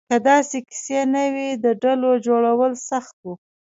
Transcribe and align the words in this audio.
که 0.09 0.17
داسې 0.29 0.57
کیسې 0.67 0.99
نه 1.13 1.25
وې، 1.33 1.49
د 1.63 1.65
ډلو 1.83 2.11
جوړول 2.27 2.73
سخت 2.89 3.15
وو. 3.23 3.33